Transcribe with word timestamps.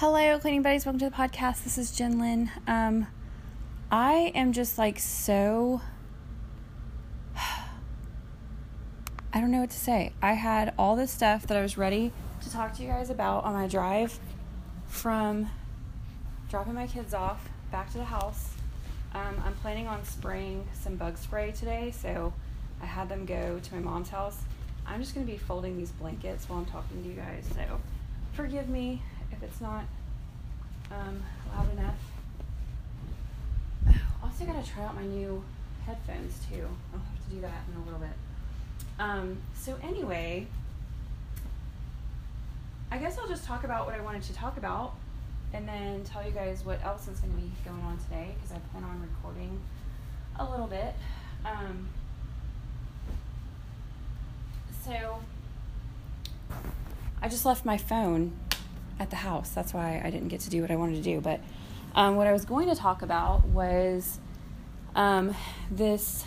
Hello, 0.00 0.38
cleaning 0.38 0.60
buddies. 0.60 0.84
Welcome 0.84 0.98
to 0.98 1.08
the 1.08 1.16
podcast. 1.16 1.64
This 1.64 1.78
is 1.78 1.90
Jen 1.90 2.18
Lynn. 2.18 2.50
Um, 2.66 3.06
I 3.90 4.30
am 4.34 4.52
just 4.52 4.76
like 4.76 4.98
so. 4.98 5.80
I 7.34 9.40
don't 9.40 9.50
know 9.50 9.60
what 9.60 9.70
to 9.70 9.78
say. 9.78 10.12
I 10.20 10.34
had 10.34 10.74
all 10.78 10.96
this 10.96 11.10
stuff 11.10 11.46
that 11.46 11.56
I 11.56 11.62
was 11.62 11.78
ready 11.78 12.12
to 12.42 12.52
talk 12.52 12.74
to 12.74 12.82
you 12.82 12.88
guys 12.88 13.08
about 13.08 13.44
on 13.44 13.54
my 13.54 13.66
drive 13.66 14.20
from 14.86 15.48
dropping 16.50 16.74
my 16.74 16.86
kids 16.86 17.14
off 17.14 17.48
back 17.72 17.90
to 17.92 17.96
the 17.96 18.04
house. 18.04 18.50
Um, 19.14 19.42
I'm 19.46 19.54
planning 19.54 19.88
on 19.88 20.04
spraying 20.04 20.68
some 20.74 20.96
bug 20.96 21.16
spray 21.16 21.52
today, 21.52 21.90
so 21.90 22.34
I 22.82 22.84
had 22.84 23.08
them 23.08 23.24
go 23.24 23.60
to 23.62 23.74
my 23.74 23.80
mom's 23.80 24.10
house. 24.10 24.36
I'm 24.86 25.00
just 25.00 25.14
going 25.14 25.26
to 25.26 25.32
be 25.32 25.38
folding 25.38 25.78
these 25.78 25.92
blankets 25.92 26.50
while 26.50 26.58
I'm 26.58 26.66
talking 26.66 27.02
to 27.02 27.08
you 27.08 27.14
guys, 27.14 27.46
so 27.54 27.80
forgive 28.34 28.68
me 28.68 29.00
if 29.32 29.42
it's 29.42 29.60
not 29.60 29.84
um, 30.90 31.22
loud 31.54 31.72
enough. 31.72 31.94
Also, 34.22 34.44
got 34.44 34.62
to 34.62 34.70
try 34.70 34.84
out 34.84 34.94
my 34.94 35.04
new 35.04 35.42
headphones 35.86 36.38
too. 36.50 36.66
I'll 36.92 36.98
have 36.98 37.24
to 37.28 37.34
do 37.34 37.40
that 37.42 37.62
in 37.70 37.80
a 37.80 37.84
little 37.84 38.00
bit. 38.00 38.10
Um, 38.98 39.38
so, 39.54 39.76
anyway, 39.82 40.46
I 42.90 42.98
guess 42.98 43.18
I'll 43.18 43.28
just 43.28 43.44
talk 43.44 43.64
about 43.64 43.86
what 43.86 43.94
I 43.94 44.00
wanted 44.00 44.22
to 44.24 44.34
talk 44.34 44.56
about 44.56 44.94
and 45.52 45.68
then 45.68 46.02
tell 46.04 46.24
you 46.24 46.32
guys 46.32 46.64
what 46.64 46.84
else 46.84 47.08
is 47.08 47.20
going 47.20 47.32
to 47.34 47.40
be 47.40 47.50
going 47.64 47.80
on 47.82 47.98
today 47.98 48.34
because 48.34 48.52
I 48.52 48.58
plan 48.72 48.84
on 48.84 49.00
recording 49.00 49.60
a 50.38 50.50
little 50.50 50.66
bit. 50.66 50.94
Um, 51.44 51.88
so, 54.84 55.20
I 57.22 57.28
just 57.28 57.44
left 57.44 57.64
my 57.64 57.76
phone 57.76 58.32
at 58.98 59.10
the 59.10 59.16
house. 59.16 59.50
That's 59.50 59.74
why 59.74 60.00
I 60.04 60.10
didn't 60.10 60.28
get 60.28 60.40
to 60.40 60.50
do 60.50 60.62
what 60.62 60.70
I 60.70 60.76
wanted 60.76 60.96
to 60.96 61.02
do. 61.02 61.20
But 61.20 61.40
um, 61.94 62.16
what 62.16 62.26
I 62.26 62.32
was 62.32 62.44
going 62.44 62.68
to 62.68 62.74
talk 62.74 63.02
about 63.02 63.44
was 63.46 64.18
um, 64.94 65.34
this 65.70 66.24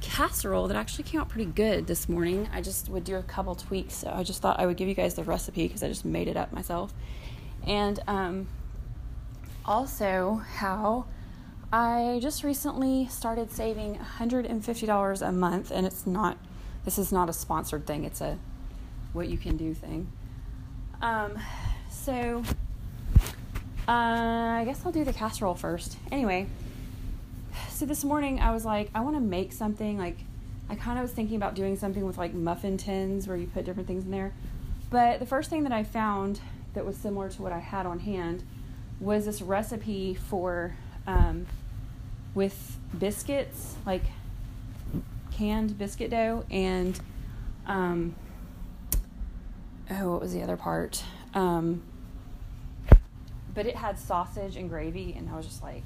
casserole 0.00 0.68
that 0.68 0.76
actually 0.76 1.04
came 1.04 1.20
out 1.20 1.28
pretty 1.28 1.50
good 1.50 1.86
this 1.86 2.08
morning. 2.08 2.48
I 2.52 2.60
just 2.60 2.88
would 2.88 3.04
do 3.04 3.16
a 3.16 3.22
couple 3.22 3.54
tweaks. 3.54 3.94
So 3.94 4.12
I 4.14 4.22
just 4.22 4.42
thought 4.42 4.60
I 4.60 4.66
would 4.66 4.76
give 4.76 4.88
you 4.88 4.94
guys 4.94 5.14
the 5.14 5.24
recipe 5.24 5.66
because 5.66 5.82
I 5.82 5.88
just 5.88 6.04
made 6.04 6.28
it 6.28 6.36
up 6.36 6.52
myself. 6.52 6.92
And 7.66 8.00
um, 8.06 8.48
also, 9.64 10.42
how 10.56 11.06
I 11.72 12.18
just 12.20 12.44
recently 12.44 13.06
started 13.06 13.50
saving 13.50 13.96
$150 14.18 15.28
a 15.28 15.32
month, 15.32 15.70
and 15.70 15.86
it's 15.86 16.06
not, 16.06 16.36
this 16.84 16.98
is 16.98 17.12
not 17.12 17.28
a 17.28 17.32
sponsored 17.32 17.86
thing, 17.86 18.04
it's 18.04 18.20
a 18.20 18.38
what 19.12 19.28
you 19.28 19.38
can 19.38 19.56
do 19.56 19.72
thing. 19.72 20.10
Um, 21.02 21.36
so, 21.90 22.44
uh, 23.88 23.90
I 23.90 24.62
guess 24.64 24.80
I'll 24.86 24.92
do 24.92 25.04
the 25.04 25.12
casserole 25.12 25.56
first. 25.56 25.98
Anyway, 26.12 26.46
so 27.68 27.84
this 27.84 28.04
morning 28.04 28.40
I 28.40 28.52
was 28.52 28.64
like, 28.64 28.88
I 28.94 29.00
want 29.00 29.16
to 29.16 29.20
make 29.20 29.52
something. 29.52 29.98
Like, 29.98 30.18
I 30.70 30.76
kind 30.76 30.98
of 30.98 31.02
was 31.02 31.10
thinking 31.10 31.36
about 31.36 31.56
doing 31.56 31.76
something 31.76 32.06
with 32.06 32.18
like 32.18 32.32
muffin 32.32 32.76
tins 32.78 33.26
where 33.26 33.36
you 33.36 33.48
put 33.48 33.64
different 33.64 33.88
things 33.88 34.04
in 34.04 34.12
there. 34.12 34.32
But 34.90 35.18
the 35.18 35.26
first 35.26 35.50
thing 35.50 35.64
that 35.64 35.72
I 35.72 35.82
found 35.82 36.40
that 36.74 36.86
was 36.86 36.96
similar 36.96 37.28
to 37.30 37.42
what 37.42 37.52
I 37.52 37.58
had 37.58 37.84
on 37.84 37.98
hand 37.98 38.44
was 39.00 39.24
this 39.24 39.42
recipe 39.42 40.14
for 40.14 40.76
um, 41.06 41.46
with 42.34 42.78
biscuits, 42.96 43.74
like 43.84 44.04
canned 45.32 45.76
biscuit 45.76 46.10
dough, 46.10 46.44
and 46.50 46.98
um, 47.66 48.14
oh, 49.90 50.12
what 50.12 50.20
was 50.20 50.32
the 50.32 50.42
other 50.42 50.56
part? 50.56 51.02
Um, 51.34 51.82
but 53.54 53.66
it 53.66 53.76
had 53.76 53.98
sausage 53.98 54.56
and 54.56 54.68
gravy, 54.68 55.14
and 55.16 55.28
I 55.28 55.36
was 55.36 55.46
just 55.46 55.62
like, 55.62 55.84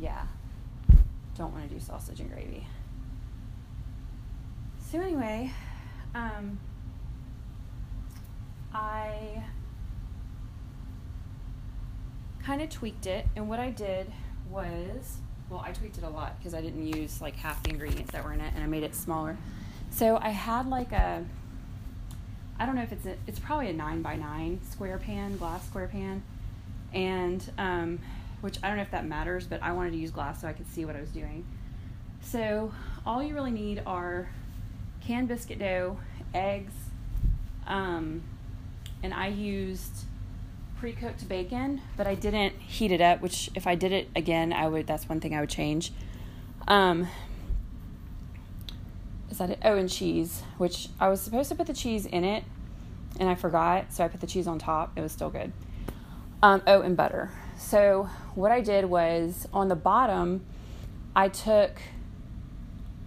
yeah, 0.00 0.26
don't 1.36 1.52
want 1.52 1.68
to 1.68 1.74
do 1.74 1.80
sausage 1.80 2.20
and 2.20 2.30
gravy. 2.30 2.66
So, 4.90 5.00
anyway, 5.00 5.50
um, 6.14 6.58
I 8.72 9.42
kind 12.42 12.60
of 12.60 12.68
tweaked 12.68 13.06
it, 13.06 13.26
and 13.34 13.48
what 13.48 13.58
I 13.58 13.70
did 13.70 14.12
was 14.50 15.18
well, 15.50 15.62
I 15.64 15.72
tweaked 15.72 15.98
it 15.98 16.04
a 16.04 16.08
lot 16.08 16.38
because 16.38 16.54
I 16.54 16.60
didn't 16.62 16.86
use 16.86 17.20
like 17.20 17.36
half 17.36 17.62
the 17.62 17.70
ingredients 17.70 18.12
that 18.12 18.24
were 18.24 18.32
in 18.32 18.40
it, 18.40 18.52
and 18.54 18.62
I 18.62 18.66
made 18.66 18.82
it 18.82 18.94
smaller. 18.94 19.36
So, 19.90 20.18
I 20.20 20.30
had 20.30 20.68
like 20.68 20.92
a 20.92 21.24
I 22.58 22.66
don't 22.66 22.76
know 22.76 22.82
if 22.82 22.92
it's 22.92 23.06
a, 23.06 23.16
it's 23.26 23.38
probably 23.38 23.68
a 23.68 23.72
nine 23.72 24.02
by 24.02 24.16
nine 24.16 24.60
square 24.70 24.98
pan, 24.98 25.36
glass 25.36 25.66
square 25.66 25.88
pan, 25.88 26.22
and 26.92 27.44
um, 27.58 27.98
which 28.40 28.58
I 28.62 28.68
don't 28.68 28.76
know 28.76 28.82
if 28.82 28.90
that 28.92 29.06
matters, 29.06 29.46
but 29.46 29.62
I 29.62 29.72
wanted 29.72 29.90
to 29.92 29.96
use 29.96 30.10
glass 30.10 30.40
so 30.40 30.48
I 30.48 30.52
could 30.52 30.68
see 30.68 30.84
what 30.84 30.96
I 30.96 31.00
was 31.00 31.10
doing. 31.10 31.44
So 32.20 32.72
all 33.04 33.22
you 33.22 33.34
really 33.34 33.50
need 33.50 33.82
are 33.86 34.28
canned 35.00 35.28
biscuit 35.28 35.58
dough, 35.58 35.98
eggs, 36.32 36.72
um, 37.66 38.22
and 39.02 39.12
I 39.12 39.28
used 39.28 40.04
pre-cooked 40.78 41.28
bacon, 41.28 41.80
but 41.96 42.06
I 42.06 42.14
didn't 42.14 42.54
heat 42.56 42.92
it 42.92 43.00
up. 43.00 43.20
Which 43.20 43.50
if 43.54 43.66
I 43.66 43.74
did 43.74 43.92
it 43.92 44.08
again, 44.14 44.52
I 44.52 44.68
would. 44.68 44.86
That's 44.86 45.08
one 45.08 45.20
thing 45.20 45.34
I 45.34 45.40
would 45.40 45.50
change. 45.50 45.92
Um, 46.68 47.08
it? 49.40 49.58
Oh, 49.64 49.76
and 49.76 49.88
cheese, 49.88 50.42
which 50.58 50.88
I 51.00 51.08
was 51.08 51.20
supposed 51.20 51.48
to 51.50 51.54
put 51.54 51.66
the 51.66 51.74
cheese 51.74 52.06
in 52.06 52.24
it, 52.24 52.44
and 53.18 53.28
I 53.28 53.34
forgot, 53.34 53.92
so 53.92 54.04
I 54.04 54.08
put 54.08 54.20
the 54.20 54.26
cheese 54.26 54.46
on 54.46 54.58
top. 54.58 54.92
It 54.96 55.00
was 55.00 55.12
still 55.12 55.30
good. 55.30 55.52
Um, 56.42 56.62
oh, 56.66 56.82
and 56.82 56.96
butter. 56.96 57.30
So 57.56 58.08
what 58.34 58.52
I 58.52 58.60
did 58.60 58.86
was 58.86 59.48
on 59.52 59.68
the 59.68 59.76
bottom, 59.76 60.44
I 61.14 61.28
took. 61.28 61.80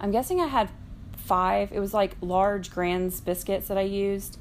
I'm 0.00 0.10
guessing 0.10 0.40
I 0.40 0.46
had 0.46 0.70
five. 1.16 1.72
It 1.72 1.80
was 1.80 1.92
like 1.92 2.16
large 2.20 2.70
Grand's 2.70 3.20
biscuits 3.20 3.68
that 3.68 3.78
I 3.78 3.82
used. 3.82 4.38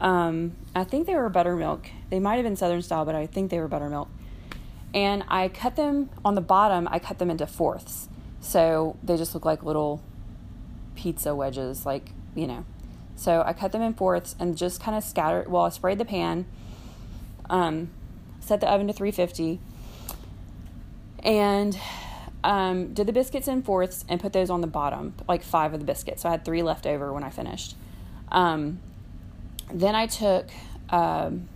Um, 0.00 0.52
I 0.74 0.84
think 0.84 1.06
they 1.06 1.14
were 1.14 1.28
buttermilk. 1.28 1.86
They 2.10 2.20
might 2.20 2.36
have 2.36 2.44
been 2.44 2.56
Southern 2.56 2.82
style, 2.82 3.04
but 3.04 3.14
I 3.14 3.26
think 3.26 3.50
they 3.50 3.58
were 3.58 3.68
buttermilk. 3.68 4.08
And 4.92 5.24
I 5.28 5.48
cut 5.48 5.76
them 5.76 6.10
on 6.24 6.34
the 6.34 6.40
bottom. 6.40 6.86
I 6.90 6.98
cut 6.98 7.18
them 7.18 7.30
into 7.30 7.46
fourths, 7.46 8.08
so 8.40 8.96
they 9.02 9.16
just 9.16 9.34
look 9.34 9.44
like 9.44 9.62
little 9.62 10.02
pizza 10.96 11.34
wedges, 11.34 11.86
like, 11.86 12.10
you 12.34 12.46
know. 12.46 12.64
So 13.14 13.42
I 13.46 13.52
cut 13.52 13.72
them 13.72 13.82
in 13.82 13.94
fourths 13.94 14.34
and 14.38 14.56
just 14.56 14.80
kind 14.80 14.96
of 14.96 15.04
scattered. 15.04 15.48
Well, 15.48 15.64
I 15.64 15.68
sprayed 15.70 15.98
the 15.98 16.04
pan, 16.04 16.46
um, 17.48 17.90
set 18.40 18.60
the 18.60 18.70
oven 18.70 18.86
to 18.88 18.92
350, 18.92 19.60
and 21.22 21.78
um, 22.44 22.92
did 22.92 23.06
the 23.06 23.12
biscuits 23.12 23.48
in 23.48 23.62
fourths 23.62 24.04
and 24.08 24.20
put 24.20 24.32
those 24.32 24.50
on 24.50 24.60
the 24.60 24.66
bottom, 24.66 25.14
like 25.28 25.42
five 25.42 25.72
of 25.72 25.80
the 25.80 25.86
biscuits. 25.86 26.22
So 26.22 26.28
I 26.28 26.32
had 26.32 26.44
three 26.44 26.62
left 26.62 26.86
over 26.86 27.12
when 27.12 27.24
I 27.24 27.30
finished. 27.30 27.74
Um, 28.30 28.80
then 29.72 29.94
I 29.94 30.06
took 30.06 30.48
um, 30.90 31.48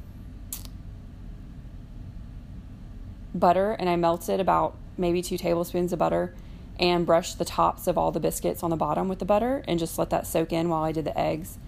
butter 3.34 3.72
and 3.72 3.88
I 3.88 3.96
melted 3.96 4.40
about 4.40 4.76
maybe 4.96 5.22
two 5.22 5.38
tablespoons 5.38 5.92
of 5.92 5.98
butter 5.98 6.34
and 6.80 7.04
brushed 7.04 7.38
the 7.38 7.44
tops 7.44 7.86
of 7.86 7.98
all 7.98 8.10
the 8.10 8.18
biscuits 8.18 8.62
on 8.62 8.70
the 8.70 8.76
bottom 8.76 9.06
with 9.06 9.18
the 9.18 9.24
butter 9.24 9.62
and 9.68 9.78
just 9.78 9.98
let 9.98 10.08
that 10.10 10.26
soak 10.26 10.50
in 10.50 10.70
while 10.70 10.82
I 10.82 10.92
did 10.92 11.04
the 11.04 11.16
eggs. 11.16 11.58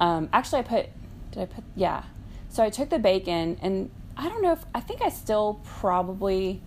Um, 0.00 0.30
actually, 0.32 0.60
I 0.60 0.62
put, 0.62 0.86
did 1.30 1.42
I 1.42 1.46
put, 1.46 1.62
yeah. 1.76 2.04
So 2.48 2.64
I 2.64 2.70
took 2.70 2.88
the 2.88 2.98
bacon 2.98 3.58
and 3.60 3.90
I 4.16 4.28
don't 4.28 4.42
know 4.42 4.52
if, 4.52 4.64
I 4.74 4.80
think 4.80 5.02
I 5.02 5.10
still 5.10 5.60
probably 5.64 6.62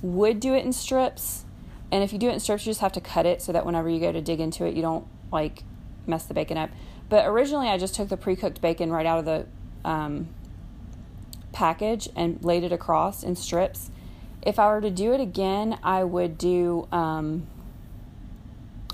would 0.00 0.38
do 0.38 0.54
it 0.54 0.64
in 0.64 0.72
strips. 0.72 1.44
And 1.90 2.04
if 2.04 2.12
you 2.12 2.18
do 2.18 2.28
it 2.28 2.34
in 2.34 2.40
strips, 2.40 2.64
you 2.64 2.70
just 2.70 2.80
have 2.80 2.92
to 2.92 3.00
cut 3.00 3.26
it 3.26 3.42
so 3.42 3.52
that 3.52 3.66
whenever 3.66 3.88
you 3.88 3.98
go 3.98 4.12
to 4.12 4.20
dig 4.20 4.38
into 4.38 4.64
it, 4.64 4.74
you 4.74 4.82
don't 4.82 5.06
like 5.32 5.64
mess 6.06 6.24
the 6.26 6.34
bacon 6.34 6.56
up. 6.56 6.70
But 7.08 7.26
originally, 7.26 7.68
I 7.68 7.76
just 7.76 7.94
took 7.94 8.08
the 8.08 8.16
pre 8.16 8.36
cooked 8.36 8.60
bacon 8.60 8.90
right 8.92 9.06
out 9.06 9.18
of 9.18 9.24
the 9.24 9.46
um, 9.84 10.28
package 11.52 12.08
and 12.14 12.44
laid 12.44 12.62
it 12.62 12.72
across 12.72 13.24
in 13.24 13.34
strips 13.34 13.90
if 14.42 14.58
I 14.58 14.68
were 14.68 14.80
to 14.80 14.90
do 14.90 15.12
it 15.12 15.20
again, 15.20 15.78
I 15.82 16.04
would 16.04 16.38
do 16.38 16.88
um, 16.92 17.46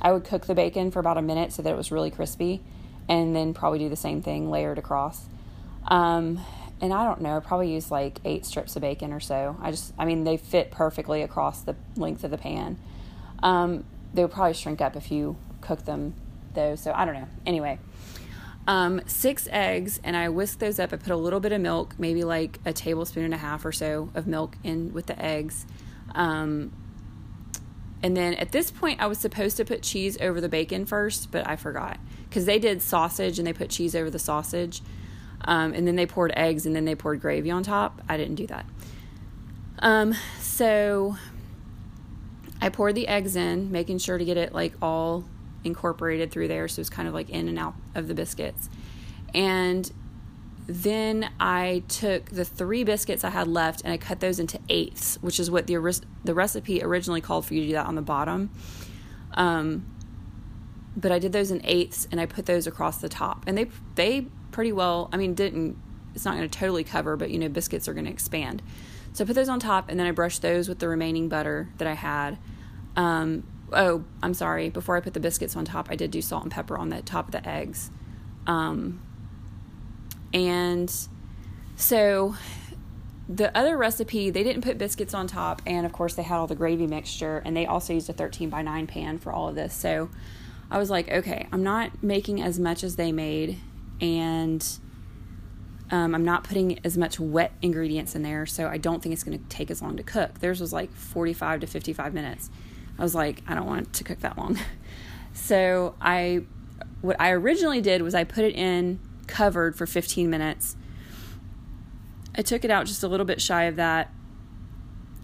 I 0.00 0.12
would 0.12 0.25
cook 0.25 0.46
the 0.46 0.55
bacon 0.55 0.91
for 0.91 1.00
about 1.00 1.17
a 1.17 1.23
minute 1.23 1.52
so 1.52 1.62
that 1.62 1.73
it 1.73 1.76
was 1.76 1.91
really 1.91 2.11
crispy, 2.11 2.62
and 3.08 3.35
then 3.35 3.55
probably 3.55 3.79
do 3.79 3.88
the 3.88 3.96
same 3.96 4.23
thing 4.23 4.50
layered 4.50 4.79
across. 4.79 5.26
Um, 5.88 6.41
and 6.81 6.93
I 6.93 7.05
don't 7.05 7.20
know, 7.20 7.41
probably 7.41 7.73
use 7.73 7.91
like 7.91 8.20
eight 8.25 8.44
strips 8.44 8.76
of 8.76 8.82
bacon 8.82 9.12
or 9.12 9.20
so. 9.20 9.56
I 9.62 9.70
just, 9.70 9.94
I 9.99 10.05
mean, 10.05 10.25
they 10.25 10.37
fit 10.37 10.70
perfectly 10.70 11.23
across 11.23 11.61
the 11.61 11.76
length 11.96 12.25
of 12.25 12.31
the 12.31 12.38
pan. 12.38 12.79
Um, 13.43 13.85
they 14.12 14.23
would 14.23 14.32
probably 14.32 14.55
shrink 14.55 14.81
up 14.81 14.96
if 14.96 15.11
you 15.11 15.37
cook 15.61 15.85
them 15.85 16.14
though, 16.55 16.76
so 16.76 16.93
I 16.93 17.05
don't 17.05 17.14
know. 17.14 17.29
Anyway, 17.46 17.79
um, 18.66 19.00
six 19.06 19.46
eggs, 19.50 20.00
and 20.02 20.16
I 20.16 20.28
whisked 20.28 20.61
those 20.61 20.78
up. 20.78 20.93
I 20.93 20.96
put 20.96 21.11
a 21.11 21.16
little 21.16 21.40
bit 21.40 21.52
of 21.52 21.61
milk, 21.61 21.94
maybe 21.99 22.25
like 22.25 22.58
a 22.64 22.72
tablespoon 22.72 23.25
and 23.25 23.34
a 23.34 23.38
half 23.38 23.64
or 23.64 23.72
so 23.72 24.11
of 24.14 24.26
milk 24.26 24.56
in 24.62 24.93
with 24.93 25.06
the 25.06 25.22
eggs. 25.22 25.66
Um, 26.14 26.72
and 28.02 28.16
then 28.16 28.34
at 28.34 28.52
this 28.52 28.70
point, 28.70 29.00
I 29.00 29.06
was 29.06 29.19
supposed 29.19 29.56
to 29.58 29.64
put 29.64 29.82
cheese 29.82 30.19
over 30.20 30.40
the 30.40 30.49
bacon 30.49 30.87
first, 30.87 31.31
but 31.31 31.49
I 31.49 31.56
forgot 31.56 31.99
because 32.28 32.46
they 32.46 32.58
did 32.58 32.82
sausage 32.82 33.38
and 33.38 33.46
they 33.46 33.52
put 33.52 33.70
cheese 33.70 33.94
over 33.94 34.11
the 34.11 34.19
sausage. 34.19 34.82
Um, 35.46 35.72
and 35.75 35.87
then 35.87 35.96
they 35.96 36.06
poured 36.06 36.32
eggs 36.37 36.67
and 36.67 36.75
then 36.75 36.84
they 36.84 36.94
poured 36.94 37.20
gravy 37.20 37.50
on 37.50 37.62
top. 37.62 38.02
I 38.08 38.17
didn't 38.17 38.37
do 38.37 38.46
that. 38.46 38.67
Um, 39.78 40.14
so 40.40 41.17
I 42.60 42.70
poured 42.70 42.94
the 42.94 43.08
eggs 43.08 43.37
in, 43.37 43.70
making 43.70 43.99
sure 43.99 44.17
to 44.17 44.25
get 44.25 44.37
it 44.37 44.55
like 44.55 44.72
all 44.81 45.25
incorporated 45.64 46.31
through 46.31 46.49
there. 46.49 46.69
So 46.69 46.81
it's 46.81 46.90
kind 46.90 47.08
of 47.08 47.14
like 47.14 47.31
in 47.31 47.49
and 47.49 47.58
out 47.58 47.75
of 47.94 48.08
the 48.08 48.14
biscuits. 48.14 48.69
And 49.34 49.90
then 50.66 51.31
I 51.38 51.82
took 51.88 52.26
the 52.26 52.44
three 52.44 52.84
biscuits 52.84 53.25
I 53.25 53.31
had 53.31 53.49
left 53.49 53.82
and 53.82 53.93
I 53.93 53.96
cut 53.96 54.20
those 54.20 54.38
into 54.38 54.58
eighths, 54.69 55.19
which 55.20 55.40
is 55.40 55.50
what 55.50 55.66
the 55.66 56.02
the 56.25 56.34
recipe 56.34 56.82
originally 56.82 57.20
called 57.20 57.44
for 57.46 57.55
you 57.55 57.62
to 57.62 57.66
do 57.66 57.72
that 57.75 57.87
on 57.87 57.94
the 57.94 58.02
bottom. 58.02 58.50
Um, 59.32 59.87
but 60.96 61.11
I 61.11 61.19
did 61.19 61.32
those 61.32 61.50
in 61.50 61.61
eighths 61.64 62.06
and 62.10 62.20
I 62.20 62.26
put 62.26 62.46
those 62.46 62.67
across 62.67 62.99
the 62.99 63.08
top, 63.08 63.44
and 63.46 63.58
they 63.58 63.67
they 63.94 64.28
pretty 64.52 64.72
well. 64.72 65.10
I 65.12 65.17
mean, 65.17 65.34
didn't 65.34 65.76
it's 66.14 66.25
not 66.25 66.37
going 66.37 66.49
to 66.49 66.58
totally 66.58 66.84
cover, 66.84 67.17
but 67.17 67.31
you 67.31 67.38
know, 67.38 67.49
biscuits 67.49 67.88
are 67.88 67.93
going 67.93 68.06
to 68.06 68.10
expand. 68.10 68.62
So 69.12 69.25
I 69.25 69.26
put 69.26 69.34
those 69.34 69.49
on 69.49 69.60
top, 69.60 69.90
and 69.90 69.99
then 69.99 70.06
I 70.06 70.12
brushed 70.12 70.43
those 70.43 70.69
with 70.69 70.78
the 70.78 70.88
remaining 70.88 71.28
butter 71.28 71.69
that 71.78 71.88
I 71.88 71.94
had. 71.94 72.38
Um, 72.96 73.44
oh, 73.76 74.04
I'm 74.22 74.34
sorry. 74.34 74.70
Before 74.70 74.96
I 74.96 75.00
put 75.00 75.14
the 75.14 75.20
biscuits 75.20 75.56
on 75.56 75.64
top, 75.64 75.88
I 75.90 75.96
did 75.96 76.10
do 76.10 76.22
salt 76.22 76.42
and 76.42 76.52
pepper 76.52 76.76
on 76.76 76.88
the 76.88 77.02
top 77.02 77.26
of 77.26 77.32
the 77.32 77.48
eggs. 77.48 77.90
Um, 78.46 79.02
and 80.32 80.92
so 81.76 82.34
the 83.28 83.56
other 83.56 83.76
recipe, 83.76 84.30
they 84.30 84.42
didn't 84.42 84.62
put 84.62 84.76
biscuits 84.76 85.14
on 85.14 85.26
top, 85.26 85.62
and 85.66 85.86
of 85.86 85.92
course, 85.92 86.14
they 86.14 86.22
had 86.22 86.36
all 86.36 86.46
the 86.46 86.54
gravy 86.54 86.86
mixture, 86.86 87.42
and 87.44 87.56
they 87.56 87.66
also 87.66 87.94
used 87.94 88.08
a 88.10 88.12
13 88.12 88.50
by 88.50 88.62
9 88.62 88.86
pan 88.86 89.18
for 89.18 89.32
all 89.32 89.48
of 89.48 89.54
this. 89.54 89.74
So 89.74 90.10
I 90.70 90.78
was 90.78 90.90
like, 90.90 91.10
okay, 91.10 91.46
I'm 91.52 91.62
not 91.62 92.02
making 92.02 92.42
as 92.42 92.58
much 92.58 92.84
as 92.84 92.96
they 92.96 93.12
made, 93.12 93.58
and 94.00 94.66
um, 95.90 96.14
I'm 96.14 96.24
not 96.24 96.44
putting 96.44 96.78
as 96.84 96.98
much 96.98 97.18
wet 97.18 97.52
ingredients 97.62 98.14
in 98.14 98.22
there, 98.22 98.44
so 98.46 98.68
I 98.68 98.76
don't 98.76 99.02
think 99.02 99.12
it's 99.12 99.24
going 99.24 99.38
to 99.38 99.44
take 99.48 99.70
as 99.70 99.80
long 99.80 99.96
to 99.96 100.02
cook. 100.02 100.40
Theirs 100.40 100.60
was 100.60 100.72
like 100.72 100.92
45 100.92 101.60
to 101.60 101.66
55 101.66 102.12
minutes. 102.12 102.50
I 102.99 103.02
was 103.02 103.14
like, 103.14 103.43
I 103.46 103.55
don't 103.55 103.67
want 103.67 103.88
it 103.88 103.93
to 103.94 104.05
cook 104.05 104.20
that 104.20 104.38
long. 104.38 104.58
so 105.32 105.94
I, 106.00 106.44
what 107.00 107.17
I 107.20 107.31
originally 107.31 107.81
did 107.81 108.02
was 108.02 108.14
I 108.14 108.25
put 108.25 108.44
it 108.44 108.55
in 108.55 109.00
covered 109.26 109.76
for 109.76 109.87
15 109.87 110.31
minutes. 110.31 110.76
I 112.37 112.43
took 112.43 112.64
it 112.64 112.70
out 112.70 112.87
just 112.87 113.02
a 113.02 113.08
little 113.08 113.26
bit 113.26 113.41
shy 113.41 113.64
of 113.64 113.76
that. 113.76 114.12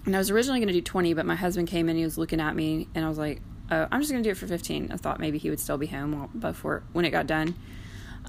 And 0.07 0.15
I 0.15 0.19
was 0.19 0.31
originally 0.31 0.61
going 0.61 0.69
to 0.69 0.75
do 0.75 0.81
20, 0.81 1.15
but 1.15 1.27
my 1.27 1.35
husband 1.35 1.69
came 1.69 1.89
in, 1.89 1.97
he 1.97 2.05
was 2.05 2.17
looking 2.17 2.41
at 2.41 2.57
me, 2.57 2.89
and 2.95 3.05
I 3.05 3.09
was 3.09 3.19
like, 3.19 3.43
oh, 3.71 3.87
I'm 3.91 4.01
just 4.01 4.11
going 4.11 4.23
to 4.23 4.27
do 4.27 4.33
it 4.33 4.37
for 4.37 4.47
15. 4.47 4.91
I 4.93 4.97
thought 4.97 5.21
maybe 5.21 5.39
he 5.39 5.51
would 5.51 5.61
still 5.61 5.77
be 5.77 5.87
home 5.87 6.31
before 6.39 6.83
when 6.93 7.05
it 7.05 7.11
got 7.11 7.27
done. 7.27 7.55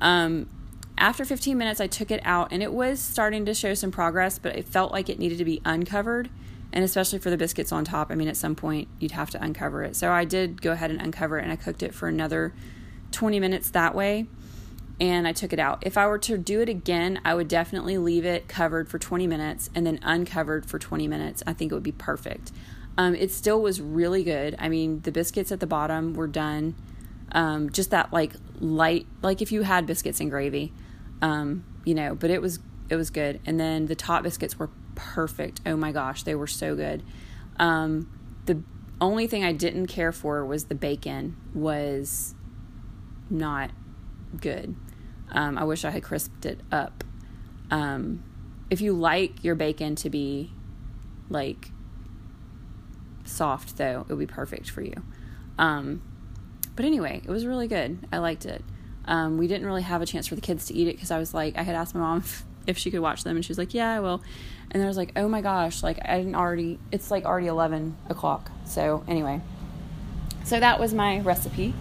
Um, 0.02 0.50
after 0.98 1.24
15 1.24 1.58
minutes, 1.58 1.80
I 1.80 1.88
took 1.88 2.12
it 2.12 2.22
out, 2.24 2.52
and 2.52 2.62
it 2.62 2.74
was 2.74 3.00
starting 3.00 3.46
to 3.46 3.54
show 3.54 3.74
some 3.74 3.92
progress, 3.92 4.38
but 4.38 4.56
it 4.56 4.68
felt 4.68 4.92
like 4.92 5.10
it 5.10 5.18
needed 5.18 5.38
to 5.38 5.46
be 5.46 5.62
uncovered. 5.64 6.30
And 6.74 6.84
especially 6.84 7.20
for 7.20 7.30
the 7.30 7.38
biscuits 7.38 7.72
on 7.72 7.84
top, 7.84 8.12
I 8.12 8.16
mean, 8.16 8.28
at 8.28 8.38
some 8.38 8.56
point 8.56 8.88
you'd 9.00 9.12
have 9.12 9.30
to 9.32 9.44
uncover 9.44 9.84
it. 9.84 9.96
So 9.96 10.12
I 10.12 10.26
did 10.26 10.62
go 10.62 10.72
ahead 10.72 10.90
and 10.90 11.02
uncover 11.02 11.38
it, 11.38 11.44
and 11.44 11.52
I 11.52 11.56
cooked 11.56 11.84
it 11.84 11.94
for 11.94 12.08
another 12.08 12.54
20 13.12 13.40
minutes 13.40 13.70
that 13.72 13.94
way 13.94 14.28
and 15.02 15.28
I 15.28 15.34
took 15.34 15.52
it 15.52 15.58
out. 15.58 15.80
If 15.82 15.98
I 15.98 16.06
were 16.06 16.20
to 16.20 16.38
do 16.38 16.62
it 16.62 16.70
again, 16.70 17.20
I 17.26 17.34
would 17.34 17.48
definitely 17.48 17.98
leave 17.98 18.24
it 18.24 18.48
covered 18.48 18.88
for 18.88 19.00
20 19.00 19.26
minutes 19.26 19.72
and 19.74 19.86
then 19.86 20.00
uncovered 20.04 20.68
for 20.68 20.78
20 20.78 21.08
minutes. 21.08 21.42
I 21.48 21.54
think 21.54 21.72
it 21.72 21.76
would 21.76 21.84
be 21.84 21.92
perfect. 21.92 22.52
Um, 23.00 23.16
it 23.16 23.32
still 23.32 23.60
was 23.60 23.82
really 23.82 24.24
good. 24.24 24.56
I 24.60 24.70
mean, 24.70 25.02
the 25.02 25.12
biscuits 25.12 25.52
at 25.52 25.60
the 25.60 25.66
bottom 25.66 26.14
were 26.14 26.28
done. 26.28 26.76
Um, 27.32 27.72
just 27.72 27.90
that 27.90 28.14
like 28.14 28.34
light, 28.60 29.08
like 29.24 29.42
if 29.42 29.52
you 29.52 29.64
had 29.64 29.88
biscuits 29.88 30.20
and 30.20 30.30
gravy, 30.30 30.72
um, 31.22 31.64
you 31.84 31.96
know. 31.96 32.14
But 32.14 32.30
it 32.30 32.42
was 32.42 32.60
it 32.90 32.96
was 32.96 33.10
good. 33.10 33.40
And 33.46 33.60
then 33.60 33.88
the 33.88 33.96
top 33.96 34.22
biscuits 34.22 34.60
were 34.60 34.70
perfect. 35.14 35.62
Oh 35.66 35.76
my 35.76 35.92
gosh, 35.92 36.24
they 36.24 36.36
were 36.36 36.48
so 36.48 36.76
good. 36.76 37.04
Um, 37.58 38.10
the 38.46 38.62
only 39.00 39.28
thing 39.28 39.44
I 39.44 39.52
didn't 39.52 39.88
care 39.88 40.12
for 40.12 40.46
was 40.46 40.66
the 40.66 40.76
bacon 40.76 41.36
was 41.54 42.36
not 43.30 43.72
good. 44.40 44.76
Um, 45.32 45.58
I 45.58 45.64
wish 45.64 45.86
I 45.86 45.90
had 45.90 46.04
crisped 46.04 46.46
it 46.46 46.60
up. 46.72 47.04
Um, 47.70 48.24
if 48.70 48.82
you 48.82 48.94
like 48.94 49.44
your 49.44 49.56
bacon 49.56 49.96
to 49.98 50.10
be 50.10 50.52
like 51.30 51.72
soft, 53.24 53.78
though, 53.78 54.06
it 54.08 54.10
would 54.10 54.20
be 54.20 54.28
perfect 54.28 54.70
for 54.70 54.82
you. 54.82 54.96
Um, 55.58 56.02
but 56.76 56.86
anyway, 56.86 57.22
it 57.24 57.30
was 57.30 57.46
really 57.46 57.68
good. 57.68 58.08
I 58.12 58.20
liked 58.20 58.46
it. 58.46 58.64
Um, 59.06 59.38
we 59.38 59.48
didn't 59.48 59.66
really 59.66 59.82
have 59.82 60.02
a 60.02 60.06
chance 60.06 60.28
for 60.28 60.36
the 60.36 60.42
kids 60.42 60.68
to 60.68 60.74
eat 60.74 60.88
it 60.88 60.96
because 60.96 61.12
I 61.12 61.18
was 61.18 61.34
like, 61.34 61.58
I 61.58 61.64
had 61.64 61.76
asked 61.76 61.96
my 61.96 62.02
mom 62.02 62.18
if, 62.26 62.46
if, 62.68 62.78
she 62.78 62.92
could 62.92 63.00
watch 63.00 63.24
them, 63.24 63.36
and 63.36 63.46
she 63.46 63.50
was 63.50 63.58
like, 63.58 63.74
Yeah, 63.74 63.92
I 63.96 64.00
will. 64.00 64.22
And 64.72 64.82
I 64.82 64.88
was 64.88 64.98
like, 64.98 65.12
Oh 65.16 65.28
my 65.28 65.42
gosh, 65.42 65.84
like 65.84 66.00
I 66.04 66.18
didn't 66.18 66.36
already. 66.36 66.80
It's 66.92 67.12
like 67.12 67.26
already 67.26 67.48
eleven 67.48 67.98
o'clock. 68.10 68.52
So 68.66 69.04
anyway, 69.08 69.42
so 70.44 70.60
that 70.60 70.80
was 70.80 70.94
my 70.94 71.20
recipe. 71.20 71.74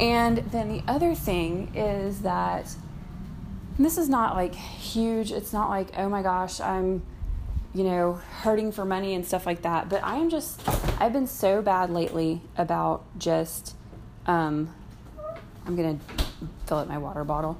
And 0.00 0.38
then 0.38 0.68
the 0.68 0.82
other 0.86 1.14
thing 1.14 1.74
is 1.74 2.20
that 2.20 2.74
this 3.78 3.98
is 3.98 4.08
not 4.08 4.34
like 4.34 4.54
huge. 4.54 5.32
It's 5.32 5.52
not 5.52 5.70
like, 5.70 5.88
oh 5.96 6.08
my 6.08 6.22
gosh, 6.22 6.60
I'm, 6.60 7.02
you 7.74 7.84
know, 7.84 8.14
hurting 8.42 8.72
for 8.72 8.84
money 8.84 9.14
and 9.14 9.24
stuff 9.24 9.46
like 9.46 9.62
that. 9.62 9.88
But 9.88 10.02
I 10.04 10.16
am 10.16 10.30
just, 10.30 10.60
I've 11.00 11.12
been 11.12 11.26
so 11.26 11.62
bad 11.62 11.90
lately 11.90 12.40
about 12.56 13.04
just, 13.18 13.74
um, 14.26 14.74
I'm 15.66 15.76
to 15.76 16.04
fill 16.66 16.78
up 16.78 16.88
my 16.88 16.98
water 16.98 17.24
bottle. 17.24 17.58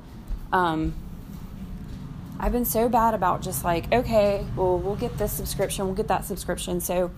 Um, 0.53 0.95
I've 2.41 2.53
been 2.53 2.65
so 2.65 2.89
bad 2.89 3.15
about 3.15 3.43
just 3.43 3.65
like, 3.65 3.93
okay, 3.93 4.47
well, 4.55 4.79
we'll 4.79 4.97
get 4.97 5.19
this 5.19 5.33
subscription, 5.33 5.87
we'll 5.87 5.95
get 5.95 6.09
that 6.09 6.25
subscription. 6.25 6.81
So 6.81 7.11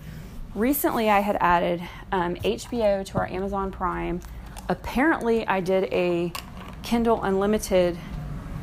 recently 0.55 1.09
I 1.09 1.19
had 1.19 1.37
added 1.39 1.81
um, 2.11 2.35
HBO 2.35 3.05
to 3.05 3.17
our 3.19 3.27
Amazon 3.27 3.71
Prime. 3.71 4.21
Apparently, 4.67 5.45
I 5.47 5.59
did 5.59 5.91
a 5.93 6.33
Kindle 6.81 7.21
Unlimited 7.21 7.97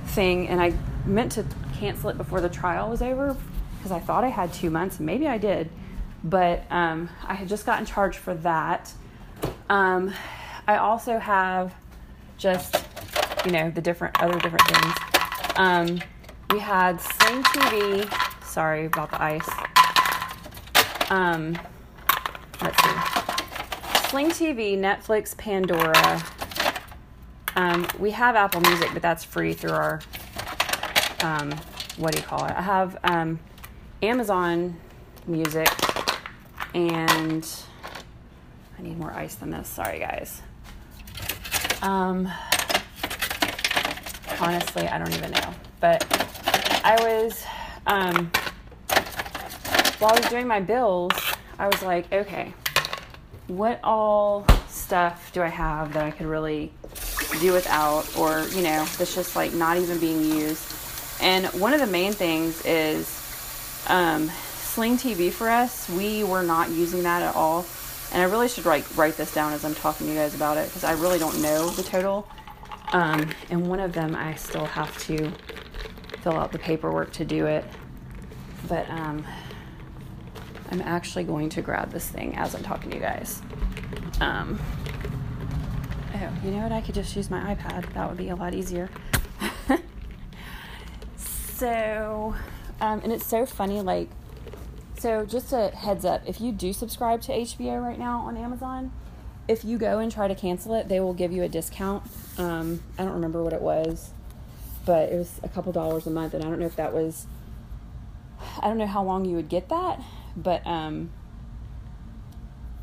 thing, 0.07 0.49
and 0.49 0.61
I 0.61 0.73
meant 1.07 1.33
to 1.33 1.45
cancel 1.79 2.11
it 2.11 2.17
before 2.17 2.41
the 2.41 2.49
trial 2.49 2.91
was 2.91 3.03
over 3.03 3.37
because 3.77 3.93
I 3.93 4.01
thought 4.01 4.25
I 4.25 4.29
had 4.29 4.53
two 4.53 4.71
months. 4.71 4.99
Maybe 4.99 5.29
I 5.29 5.39
did, 5.39 5.71
but 6.25 6.65
um, 6.71 7.09
I 7.25 7.35
had 7.35 7.49
just 7.49 7.67
gotten 7.67 7.87
charged 7.87 8.19
for 8.19 8.35
that. 8.35 8.93
Um, 9.69 10.13
I 10.67 10.77
also 10.77 11.19
have 11.19 11.75
just 12.37 12.85
you 13.45 13.53
know 13.53 13.71
the 13.71 13.81
different 13.81 14.21
other 14.21 14.39
different 14.41 14.67
things. 14.67 14.95
Um, 15.57 16.01
we 16.51 16.59
had 16.59 17.01
Sling 17.01 17.43
TV. 17.43 18.45
Sorry 18.45 18.87
about 18.87 19.11
the 19.11 19.23
ice. 19.23 19.49
Um, 21.11 21.59
let's 22.63 22.83
see. 22.83 24.09
Sling 24.09 24.31
TV, 24.31 24.79
Netflix, 24.79 25.37
Pandora, 25.37 26.23
um, 27.59 27.89
we 27.99 28.13
have 28.13 28.37
Apple 28.37 28.61
Music, 28.61 28.91
but 28.93 29.03
that's 29.03 29.25
free 29.25 29.53
through 29.53 29.73
our, 29.73 30.01
um, 31.25 31.51
what 31.97 32.13
do 32.13 32.19
you 32.19 32.25
call 32.25 32.45
it? 32.45 32.53
I 32.53 32.63
have 32.63 32.97
um, 33.03 33.41
Amazon 34.01 34.77
Music, 35.27 35.69
and 36.73 37.45
I 38.79 38.83
need 38.83 38.97
more 38.97 39.13
ice 39.13 39.35
than 39.35 39.51
this. 39.51 39.69
Sorry, 39.69 39.99
guys. 39.99 40.41
Um, 41.83 42.31
honestly, 44.41 44.87
I 44.87 44.97
don't 44.99 45.13
even 45.15 45.33
know. 45.33 45.55
But 45.81 46.28
I 46.89 46.97
was, 47.03 47.45
um, 47.87 48.31
while 49.99 50.15
I 50.15 50.19
was 50.19 50.31
doing 50.31 50.47
my 50.47 50.59
bills, 50.59 51.13
I 51.59 51.67
was 51.67 51.83
like, 51.83 52.11
okay, 52.11 52.55
what 53.47 53.79
all 53.85 54.47
stuff 54.69 55.31
do 55.35 55.43
I 55.43 55.49
have 55.49 55.93
that 55.93 56.03
I 56.03 56.11
could 56.11 56.25
really 56.25 56.73
do 57.43 57.53
without? 57.53 58.17
Or 58.17 58.41
you 58.55 58.63
know 58.63 58.87
that's 58.97 59.15
just 59.15 59.37
like 59.37 59.53
not 59.53 59.77
even 59.77 60.01
being 60.01 60.25
used. 60.25 60.75
And 61.21 61.45
one 61.61 61.75
of 61.75 61.81
the 61.81 61.87
main 61.87 62.15
things 62.15 62.65
is 62.65 63.07
um, 63.89 64.31
sling 64.55 64.97
tv 64.97 65.31
for 65.31 65.51
us 65.51 65.91
we 65.91 66.25
were 66.25 66.43
not 66.43 66.71
using 66.71 67.03
that 67.03 67.21
at 67.21 67.35
all. 67.35 67.67
And 68.13 68.23
i 68.23 68.25
really 68.25 68.49
should 68.49 68.65
write 68.65 68.87
write 68.97 69.19
this 69.19 69.35
down 69.35 69.53
as 69.53 69.63
i'm 69.63 69.75
talking 69.75 70.07
to 70.07 70.13
you 70.15 70.19
guys 70.19 70.35
about 70.35 70.57
it 70.57 70.69
because 70.69 70.85
i 70.85 70.93
really 70.93 71.19
don't 71.19 71.43
know 71.43 71.69
the 71.69 71.83
total. 71.83 72.27
Um, 72.95 73.29
and 73.51 73.69
one 73.69 73.81
of 73.81 73.93
them 73.93 74.17
i 74.17 74.35
still 74.37 74.65
have 74.65 74.97
to 75.01 75.31
fill 76.23 76.35
out 76.35 76.53
the 76.53 76.59
paperwork 76.59 77.13
to 77.13 77.25
do 77.25 77.47
it 77.47 77.65
but 78.69 78.89
um, 78.91 79.25
i'm 80.71 80.81
actually 80.83 81.25
going 81.25 81.49
to 81.49 81.63
grab 81.63 81.91
this 81.91 82.09
thing 82.09 82.37
as 82.37 82.55
i'm 82.55 82.63
talking 82.63 82.91
to 82.91 82.97
you 82.97 83.03
guys 83.03 83.43
um, 84.21 84.59
Oh, 86.21 86.33
you 86.43 86.51
know 86.51 86.63
what? 86.63 86.73
I 86.73 86.81
could 86.81 86.95
just 86.95 87.15
use 87.15 87.31
my 87.31 87.55
iPad. 87.55 87.93
That 87.95 88.09
would 88.09 88.19
be 88.19 88.29
a 88.29 88.35
lot 88.35 88.53
easier. 88.53 88.91
so, 91.17 92.35
um, 92.81 93.01
and 93.05 93.13
it's 93.13 93.27
so 93.27 93.47
funny. 93.47 93.81
Like, 93.83 94.09
so 94.99 95.25
just 95.25 95.53
a 95.53 95.69
heads 95.69 96.05
up 96.05 96.23
if 96.27 96.41
you 96.41 96.51
do 96.51 96.73
subscribe 96.73 97.21
to 97.23 97.33
HBO 97.33 97.83
right 97.83 97.99
now 97.99 98.21
on 98.21 98.37
Amazon, 98.37 98.91
if 99.47 99.65
you 99.65 99.79
go 99.79 99.99
and 99.99 100.11
try 100.11 100.27
to 100.27 100.35
cancel 100.35 100.75
it, 100.75 100.89
they 100.89 100.99
will 100.99 101.15
give 101.15 101.31
you 101.31 101.43
a 101.45 101.49
discount. 101.49 102.03
Um, 102.37 102.83
I 102.99 103.05
don't 103.05 103.15
remember 103.15 103.43
what 103.43 103.53
it 103.53 103.63
was, 103.63 104.11
but 104.89 105.13
it 105.13 105.17
was 105.17 105.39
a 105.43 105.49
couple 105.51 105.71
dollars 105.71 106.07
a 106.07 106.11
month, 106.11 106.33
and 106.33 106.43
I 106.43 106.49
don't 106.49 106.59
know 106.59 106.65
if 106.65 106.77
that 106.77 106.95
was. 106.95 107.27
I 108.59 108.69
don't 108.69 108.79
know 108.79 108.87
how 108.87 109.05
long 109.05 109.27
you 109.27 109.37
would 109.37 109.51
get 109.51 109.69
that, 109.69 110.01
but 110.35 110.67
um, 110.67 111.11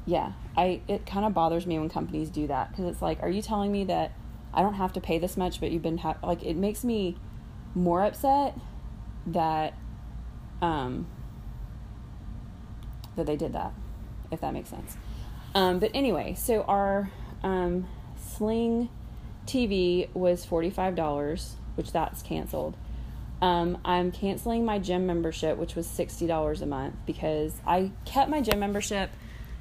yeah, 0.05 0.33
I 0.55 0.81
it 0.87 1.07
kind 1.07 1.25
of 1.25 1.33
bothers 1.33 1.65
me 1.65 1.79
when 1.79 1.89
companies 1.89 2.29
do 2.29 2.45
that 2.45 2.69
because 2.69 2.85
it's 2.85 3.01
like, 3.01 3.23
are 3.23 3.29
you 3.29 3.41
telling 3.41 3.71
me 3.71 3.85
that 3.85 4.11
I 4.53 4.61
don't 4.61 4.75
have 4.75 4.93
to 4.93 5.01
pay 5.01 5.17
this 5.17 5.35
much, 5.35 5.59
but 5.59 5.71
you've 5.71 5.81
been 5.81 5.97
ha- 5.97 6.17
like 6.21 6.43
it 6.43 6.55
makes 6.55 6.83
me 6.83 7.17
more 7.73 8.05
upset 8.05 8.55
that 9.25 9.73
um 10.61 11.07
that 13.15 13.25
they 13.25 13.35
did 13.35 13.53
that, 13.53 13.73
if 14.29 14.41
that 14.41 14.53
makes 14.53 14.69
sense. 14.69 14.95
Um, 15.55 15.79
but 15.79 15.89
anyway, 15.95 16.35
so 16.35 16.61
our 16.63 17.09
um, 17.41 17.87
Sling 18.15 18.89
TV 19.47 20.13
was 20.13 20.45
forty 20.45 20.69
five 20.69 20.93
dollars, 20.95 21.55
which 21.75 21.91
that's 21.91 22.21
canceled. 22.21 22.75
Um, 23.41 23.77
I'm 23.83 24.11
canceling 24.11 24.65
my 24.65 24.79
gym 24.79 25.05
membership, 25.05 25.57
which 25.57 25.75
was 25.75 25.87
sixty 25.87 26.25
dollars 26.27 26.61
a 26.61 26.65
month, 26.65 26.95
because 27.05 27.53
I 27.67 27.91
kept 28.05 28.29
my 28.29 28.41
gym 28.41 28.59
membership 28.59 29.11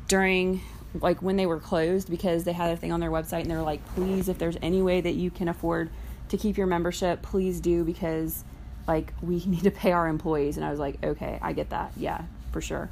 during 0.09 0.61
like 1.01 1.23
when 1.23 1.37
they 1.37 1.47
were 1.47 1.59
closed 1.59 2.09
because 2.09 2.45
they 2.45 2.53
had 2.53 2.71
a 2.71 2.77
thing 2.77 2.93
on 2.93 3.01
their 3.01 3.11
website 3.11 3.43
and 3.43 3.51
they 3.51 3.57
were 3.57 3.63
like, 3.63 3.85
please, 3.95 4.29
if 4.29 4.39
there's 4.39 4.57
any 4.63 4.81
way 4.81 5.01
that 5.01 5.15
you 5.15 5.31
can 5.31 5.49
afford 5.49 5.91
to 6.29 6.37
keep 6.37 6.57
your 6.57 6.67
membership, 6.67 7.23
please 7.23 7.61
do 7.61 7.85
because 7.85 8.45
like 8.87 9.13
we 9.21 9.37
need 9.47 9.63
to 9.65 9.71
pay 9.71 9.93
our 9.93 10.07
employees. 10.07 10.57
And 10.57 10.65
I 10.65 10.71
was 10.71 10.79
like, 10.79 11.03
okay, 11.05 11.39
I 11.43 11.53
get 11.53 11.71
that. 11.71 11.93
Yeah, 11.97 12.23
for 12.53 12.61
sure. 12.61 12.91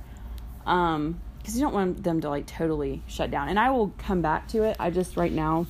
Um, 0.67 1.21
because 1.38 1.57
you 1.57 1.62
don't 1.62 1.75
want 1.75 2.05
them 2.05 2.21
to 2.21 2.29
like 2.29 2.47
totally 2.47 3.02
shut 3.09 3.31
down. 3.31 3.49
And 3.49 3.59
I 3.59 3.71
will 3.71 3.93
come 3.99 4.23
back 4.23 4.49
to 4.49 4.62
it. 4.62 4.76
I 4.79 4.91
just 4.91 5.17
right 5.17 5.33
now, 5.33 5.67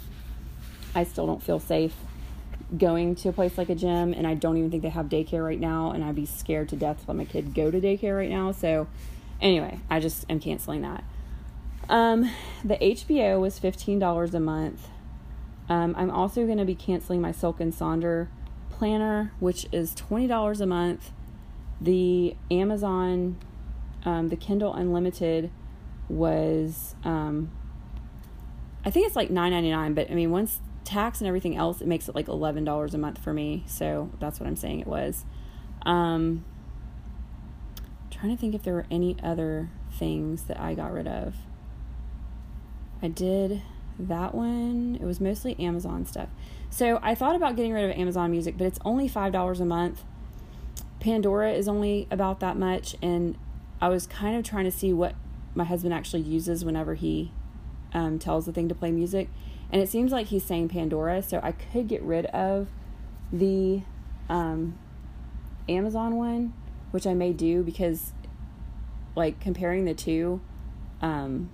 I 0.94 1.04
still 1.04 1.26
don't 1.26 1.42
feel 1.42 1.58
safe 1.58 1.94
going 2.76 3.14
to 3.16 3.28
a 3.28 3.32
place 3.32 3.58
like 3.58 3.68
a 3.68 3.74
gym, 3.74 4.12
and 4.12 4.26
I 4.26 4.34
don't 4.34 4.56
even 4.56 4.70
think 4.70 4.82
they 4.82 4.88
have 4.88 5.06
daycare 5.06 5.44
right 5.44 5.60
now. 5.60 5.92
And 5.92 6.04
I'd 6.04 6.14
be 6.14 6.26
scared 6.26 6.68
to 6.70 6.76
death 6.76 7.02
to 7.02 7.04
let 7.08 7.16
my 7.16 7.24
kid 7.24 7.54
go 7.54 7.70
to 7.70 7.80
daycare 7.80 8.16
right 8.16 8.30
now. 8.30 8.52
So, 8.52 8.88
anyway, 9.40 9.80
I 9.90 10.00
just 10.00 10.24
am 10.30 10.40
canceling 10.40 10.82
that. 10.82 11.04
Um, 11.88 12.30
the 12.64 12.76
HBO 12.76 13.40
was 13.40 13.58
$15 13.58 14.34
a 14.34 14.40
month. 14.40 14.88
Um, 15.68 15.94
I'm 15.96 16.10
also 16.10 16.46
going 16.46 16.58
to 16.58 16.64
be 16.64 16.74
canceling 16.74 17.20
my 17.20 17.32
Silk 17.32 17.60
and 17.60 17.72
Sonder 17.72 18.28
planner, 18.70 19.32
which 19.40 19.66
is 19.72 19.94
$20 19.94 20.60
a 20.60 20.66
month. 20.66 21.12
The 21.80 22.36
Amazon, 22.50 23.36
um, 24.04 24.28
the 24.28 24.36
Kindle 24.36 24.74
Unlimited 24.74 25.50
was, 26.08 26.94
um, 27.04 27.50
I 28.84 28.90
think 28.90 29.06
it's 29.06 29.16
like 29.16 29.28
$9.99, 29.28 29.94
but 29.94 30.10
I 30.10 30.14
mean, 30.14 30.30
once 30.30 30.60
tax 30.84 31.20
and 31.20 31.28
everything 31.28 31.56
else, 31.56 31.80
it 31.80 31.86
makes 31.86 32.08
it 32.08 32.14
like 32.14 32.26
$11 32.26 32.94
a 32.94 32.98
month 32.98 33.18
for 33.18 33.32
me. 33.32 33.64
So 33.66 34.10
that's 34.20 34.40
what 34.40 34.46
I'm 34.46 34.56
saying 34.56 34.80
it 34.80 34.86
was. 34.86 35.24
Um, 35.84 36.44
trying 38.10 38.34
to 38.34 38.40
think 38.40 38.54
if 38.54 38.62
there 38.62 38.74
were 38.74 38.86
any 38.90 39.16
other 39.22 39.70
things 39.92 40.44
that 40.44 40.60
I 40.60 40.74
got 40.74 40.92
rid 40.92 41.06
of. 41.06 41.34
I 43.02 43.08
did 43.08 43.62
that 43.98 44.34
one. 44.34 44.96
It 45.00 45.04
was 45.04 45.20
mostly 45.20 45.58
Amazon 45.58 46.06
stuff. 46.06 46.28
So 46.70 46.98
I 47.02 47.14
thought 47.14 47.34
about 47.34 47.56
getting 47.56 47.72
rid 47.72 47.84
of 47.90 47.96
Amazon 47.96 48.30
Music, 48.30 48.56
but 48.56 48.66
it's 48.66 48.78
only 48.84 49.08
$5 49.08 49.60
a 49.60 49.64
month. 49.64 50.04
Pandora 51.00 51.52
is 51.52 51.68
only 51.68 52.06
about 52.10 52.40
that 52.40 52.56
much. 52.56 52.96
And 53.02 53.36
I 53.80 53.88
was 53.88 54.06
kind 54.06 54.36
of 54.36 54.44
trying 54.44 54.64
to 54.64 54.70
see 54.70 54.92
what 54.92 55.14
my 55.54 55.64
husband 55.64 55.92
actually 55.92 56.22
uses 56.22 56.64
whenever 56.64 56.94
he 56.94 57.32
um, 57.92 58.18
tells 58.18 58.46
the 58.46 58.52
thing 58.52 58.68
to 58.68 58.74
play 58.74 58.90
music. 58.90 59.28
And 59.72 59.80
it 59.80 59.88
seems 59.88 60.12
like 60.12 60.26
he's 60.26 60.44
saying 60.44 60.68
Pandora. 60.68 61.22
So 61.22 61.40
I 61.42 61.52
could 61.52 61.88
get 61.88 62.02
rid 62.02 62.26
of 62.26 62.68
the 63.32 63.82
um, 64.28 64.78
Amazon 65.68 66.16
one, 66.16 66.52
which 66.90 67.06
I 67.06 67.14
may 67.14 67.32
do 67.32 67.62
because, 67.62 68.12
like, 69.16 69.40
comparing 69.40 69.86
the 69.86 69.94
two, 69.94 70.42
um, 71.00 71.50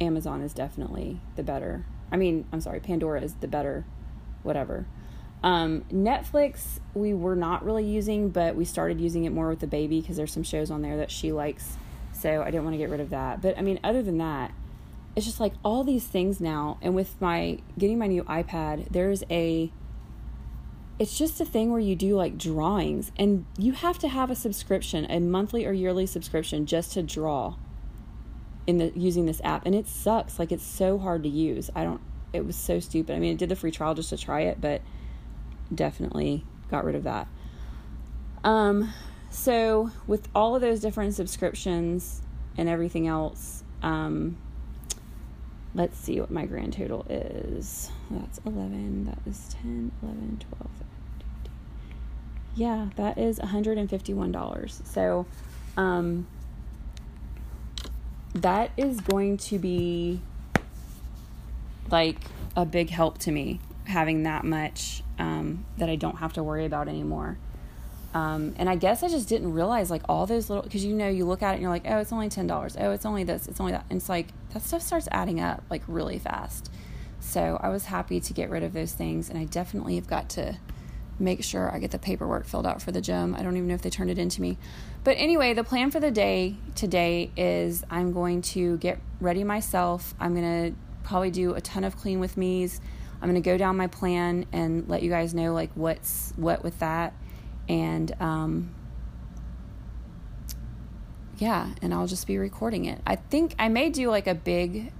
Amazon 0.00 0.42
is 0.42 0.52
definitely 0.52 1.20
the 1.36 1.44
better. 1.44 1.86
I 2.10 2.16
mean, 2.16 2.46
I'm 2.52 2.60
sorry, 2.60 2.80
Pandora 2.80 3.22
is 3.22 3.34
the 3.34 3.48
better, 3.48 3.84
whatever. 4.42 4.86
Um, 5.42 5.84
Netflix, 5.92 6.80
we 6.94 7.12
were 7.12 7.36
not 7.36 7.64
really 7.64 7.84
using, 7.84 8.30
but 8.30 8.56
we 8.56 8.64
started 8.64 9.00
using 9.00 9.24
it 9.24 9.30
more 9.30 9.48
with 9.48 9.60
the 9.60 9.66
baby 9.66 10.00
because 10.00 10.16
there's 10.16 10.32
some 10.32 10.42
shows 10.42 10.70
on 10.70 10.82
there 10.82 10.96
that 10.96 11.10
she 11.10 11.32
likes. 11.32 11.76
So 12.12 12.42
I 12.42 12.46
didn't 12.46 12.64
want 12.64 12.74
to 12.74 12.78
get 12.78 12.88
rid 12.88 13.00
of 13.00 13.10
that. 13.10 13.42
But 13.42 13.58
I 13.58 13.62
mean, 13.62 13.78
other 13.84 14.02
than 14.02 14.18
that, 14.18 14.52
it's 15.16 15.26
just 15.26 15.40
like 15.40 15.52
all 15.64 15.84
these 15.84 16.06
things 16.06 16.40
now. 16.40 16.78
And 16.82 16.94
with 16.94 17.20
my 17.20 17.58
getting 17.78 17.98
my 17.98 18.06
new 18.06 18.24
iPad, 18.24 18.88
there's 18.90 19.22
a 19.30 19.72
it's 20.98 21.18
just 21.18 21.40
a 21.40 21.44
thing 21.44 21.70
where 21.72 21.80
you 21.80 21.96
do 21.96 22.14
like 22.16 22.38
drawings 22.38 23.10
and 23.16 23.46
you 23.58 23.72
have 23.72 23.98
to 23.98 24.08
have 24.08 24.30
a 24.30 24.36
subscription, 24.36 25.06
a 25.10 25.18
monthly 25.18 25.66
or 25.66 25.72
yearly 25.72 26.06
subscription 26.06 26.66
just 26.66 26.92
to 26.92 27.02
draw 27.02 27.56
in 28.66 28.78
the 28.78 28.92
using 28.96 29.26
this 29.26 29.40
app 29.44 29.66
and 29.66 29.74
it 29.74 29.86
sucks 29.86 30.38
like 30.38 30.50
it's 30.50 30.64
so 30.64 30.98
hard 30.98 31.22
to 31.22 31.28
use 31.28 31.70
i 31.74 31.84
don't 31.84 32.00
it 32.32 32.44
was 32.44 32.56
so 32.56 32.80
stupid 32.80 33.14
i 33.14 33.18
mean 33.18 33.32
i 33.32 33.36
did 33.36 33.48
the 33.48 33.56
free 33.56 33.70
trial 33.70 33.94
just 33.94 34.10
to 34.10 34.16
try 34.16 34.40
it 34.42 34.60
but 34.60 34.80
definitely 35.74 36.44
got 36.70 36.84
rid 36.84 36.94
of 36.94 37.04
that 37.04 37.28
um 38.42 38.92
so 39.30 39.90
with 40.06 40.28
all 40.34 40.54
of 40.54 40.62
those 40.62 40.80
different 40.80 41.14
subscriptions 41.14 42.22
and 42.56 42.68
everything 42.68 43.06
else 43.06 43.64
um 43.82 44.36
let's 45.74 45.98
see 45.98 46.20
what 46.20 46.30
my 46.30 46.46
grand 46.46 46.72
total 46.72 47.04
is. 47.08 47.90
That's 48.10 48.40
11 48.46 49.06
that 49.06 49.18
is 49.26 49.54
10 49.62 49.92
11 50.02 50.44
12 50.58 50.70
yeah 52.56 52.88
that 52.94 53.18
is 53.18 53.40
$151 53.40 54.86
so 54.86 55.26
um 55.76 56.24
that 58.34 58.70
is 58.76 59.00
going 59.00 59.36
to 59.36 59.58
be 59.58 60.20
like 61.90 62.18
a 62.56 62.64
big 62.64 62.90
help 62.90 63.18
to 63.18 63.30
me 63.30 63.60
having 63.84 64.24
that 64.24 64.44
much 64.44 65.02
um, 65.18 65.64
that 65.78 65.88
I 65.88 65.96
don't 65.96 66.16
have 66.16 66.32
to 66.34 66.42
worry 66.42 66.64
about 66.64 66.88
anymore. 66.88 67.38
Um, 68.14 68.54
and 68.56 68.70
I 68.70 68.76
guess 68.76 69.02
I 69.02 69.08
just 69.08 69.28
didn't 69.28 69.52
realize 69.52 69.90
like 69.90 70.02
all 70.08 70.24
those 70.24 70.48
little 70.48 70.62
because 70.62 70.84
you 70.84 70.94
know 70.94 71.08
you 71.08 71.24
look 71.24 71.42
at 71.42 71.50
it 71.50 71.54
and 71.54 71.62
you're 71.62 71.70
like 71.70 71.84
oh 71.84 71.98
it's 71.98 72.12
only 72.12 72.28
ten 72.28 72.46
dollars 72.46 72.76
oh 72.78 72.92
it's 72.92 73.04
only 73.04 73.24
this 73.24 73.48
it's 73.48 73.58
only 73.58 73.72
that 73.72 73.84
and 73.90 73.96
it's 73.96 74.08
like 74.08 74.28
that 74.52 74.62
stuff 74.62 74.82
starts 74.82 75.08
adding 75.10 75.40
up 75.40 75.62
like 75.68 75.82
really 75.88 76.18
fast. 76.18 76.70
So 77.18 77.58
I 77.60 77.70
was 77.70 77.86
happy 77.86 78.20
to 78.20 78.32
get 78.32 78.50
rid 78.50 78.62
of 78.62 78.72
those 78.72 78.92
things 78.92 79.28
and 79.28 79.38
I 79.38 79.44
definitely 79.44 79.96
have 79.96 80.06
got 80.06 80.28
to 80.30 80.56
make 81.18 81.42
sure 81.42 81.72
I 81.72 81.78
get 81.78 81.90
the 81.90 81.98
paperwork 81.98 82.46
filled 82.46 82.66
out 82.66 82.82
for 82.82 82.92
the 82.92 83.00
gym. 83.00 83.34
I 83.34 83.42
don't 83.42 83.56
even 83.56 83.68
know 83.68 83.74
if 83.74 83.82
they 83.82 83.90
turned 83.90 84.10
it 84.10 84.18
into 84.18 84.40
me. 84.40 84.58
But 85.04 85.12
anyway, 85.12 85.54
the 85.54 85.64
plan 85.64 85.90
for 85.90 86.00
the 86.00 86.10
day 86.10 86.56
today 86.74 87.30
is 87.36 87.84
I'm 87.90 88.12
going 88.12 88.42
to 88.42 88.76
get 88.78 88.98
ready 89.20 89.44
myself. 89.44 90.14
I'm 90.18 90.34
to 90.34 90.76
probably 91.02 91.30
do 91.30 91.54
a 91.54 91.60
ton 91.60 91.84
of 91.84 91.96
clean 91.96 92.20
with 92.20 92.36
me's. 92.36 92.80
I'm 93.22 93.32
to 93.34 93.40
go 93.40 93.56
down 93.56 93.76
my 93.76 93.86
plan 93.86 94.46
and 94.52 94.88
let 94.88 95.02
you 95.02 95.10
guys 95.10 95.34
know 95.34 95.54
like 95.54 95.70
what's 95.74 96.32
what 96.36 96.62
with 96.62 96.78
that. 96.80 97.14
And 97.68 98.14
um 98.20 98.74
yeah, 101.36 101.70
and 101.82 101.92
I'll 101.92 102.06
just 102.06 102.26
be 102.26 102.38
recording 102.38 102.84
it. 102.84 103.00
I 103.06 103.16
think 103.16 103.54
I 103.58 103.68
may 103.68 103.90
do 103.90 104.08
like 104.08 104.26
a 104.26 104.34
big 104.34 104.92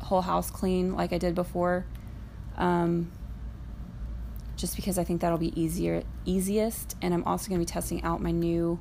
whole 0.00 0.22
house 0.22 0.50
clean 0.50 0.94
like 0.94 1.12
I 1.12 1.18
did 1.18 1.34
before. 1.34 1.86
Um 2.56 3.10
just 4.56 4.76
because 4.76 4.98
I 4.98 5.04
think 5.04 5.20
that'll 5.20 5.38
be 5.38 5.58
easier 5.60 6.04
easiest 6.24 6.96
and 7.02 7.12
I'm 7.12 7.24
also 7.24 7.48
going 7.48 7.60
to 7.60 7.66
be 7.66 7.70
testing 7.70 8.02
out 8.02 8.22
my 8.22 8.30
new 8.30 8.78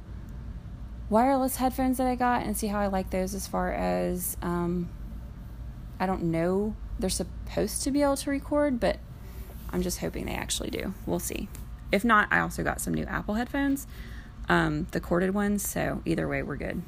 wireless 1.09 1.57
headphones 1.57 1.97
that 1.97 2.07
I 2.07 2.15
got 2.15 2.45
and 2.45 2.57
see 2.57 2.67
how 2.67 2.79
I 2.79 2.87
like 2.87 3.09
those 3.09 3.33
as 3.33 3.47
far 3.47 3.71
as 3.73 4.37
um, 4.41 4.89
I 5.99 6.05
don't 6.05 6.23
know 6.23 6.75
they're 6.99 7.09
supposed 7.09 7.83
to 7.83 7.91
be 7.91 8.01
able 8.01 8.17
to 8.17 8.29
record 8.29 8.79
but 8.79 8.99
I'm 9.71 9.81
just 9.81 9.99
hoping 9.99 10.25
they 10.25 10.35
actually 10.35 10.69
do. 10.69 10.93
We'll 11.05 11.19
see. 11.19 11.49
If 11.93 12.03
not, 12.03 12.27
I 12.31 12.39
also 12.39 12.63
got 12.63 12.81
some 12.81 12.95
new 12.95 13.03
Apple 13.03 13.35
headphones, 13.35 13.85
um, 14.49 14.87
the 14.91 14.99
corded 14.99 15.35
ones, 15.35 15.61
so 15.61 16.01
either 16.05 16.27
way 16.27 16.41
we're 16.41 16.55
good. 16.55 16.81